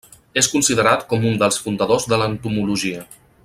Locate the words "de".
2.15-2.21